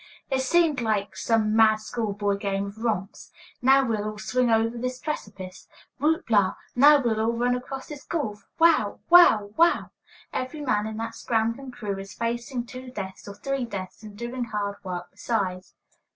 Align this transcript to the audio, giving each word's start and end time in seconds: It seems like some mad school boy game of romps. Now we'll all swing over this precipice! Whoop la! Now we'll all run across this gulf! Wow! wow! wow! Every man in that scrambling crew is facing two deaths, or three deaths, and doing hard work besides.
It 0.31 0.41
seems 0.41 0.81
like 0.81 1.15
some 1.15 1.55
mad 1.55 1.75
school 1.79 2.11
boy 2.13 2.35
game 2.37 2.65
of 2.65 2.79
romps. 2.79 3.31
Now 3.61 3.85
we'll 3.85 4.03
all 4.09 4.17
swing 4.17 4.49
over 4.49 4.75
this 4.75 4.97
precipice! 4.97 5.67
Whoop 5.99 6.27
la! 6.31 6.55
Now 6.75 6.99
we'll 6.99 7.21
all 7.21 7.33
run 7.33 7.53
across 7.55 7.89
this 7.89 8.03
gulf! 8.03 8.47
Wow! 8.57 8.97
wow! 9.11 9.51
wow! 9.57 9.91
Every 10.33 10.61
man 10.61 10.87
in 10.87 10.97
that 10.97 11.13
scrambling 11.13 11.69
crew 11.69 11.99
is 11.99 12.15
facing 12.15 12.65
two 12.65 12.89
deaths, 12.89 13.27
or 13.27 13.35
three 13.35 13.63
deaths, 13.63 14.01
and 14.01 14.17
doing 14.17 14.45
hard 14.45 14.77
work 14.83 15.11
besides. 15.11 15.75